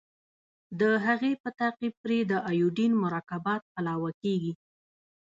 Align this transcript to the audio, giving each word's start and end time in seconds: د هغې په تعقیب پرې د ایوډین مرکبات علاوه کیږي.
د 0.79 0.81
هغې 1.05 1.31
په 1.41 1.49
تعقیب 1.59 1.93
پرې 2.03 2.19
د 2.31 2.33
ایوډین 2.49 2.91
مرکبات 3.03 3.63
علاوه 3.79 4.11
کیږي. 4.21 4.53